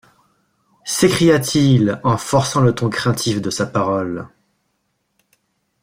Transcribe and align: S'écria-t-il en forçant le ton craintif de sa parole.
S'écria-t-il 0.83 1.99
en 2.03 2.17
forçant 2.17 2.61
le 2.61 2.73
ton 2.73 2.89
craintif 2.89 3.39
de 3.39 3.51
sa 3.51 3.67
parole. 3.67 4.27